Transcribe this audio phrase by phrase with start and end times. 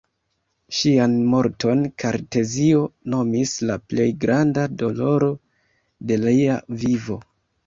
[0.77, 2.81] Ŝian morton Kartezio
[3.15, 5.29] nomis la plej granda doloro
[6.13, 7.21] de lia vivo.